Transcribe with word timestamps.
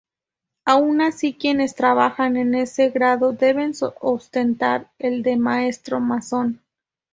Aun 0.65 0.99
así, 0.99 1.35
quienes 1.39 1.75
trabajan 1.75 2.35
en 2.35 2.55
ese 2.55 2.89
grado, 2.89 3.33
deben 3.33 3.73
ostentar 3.99 4.89
el 4.97 5.21
de 5.21 5.37
Maestro 5.37 5.99
masón. 5.99 6.59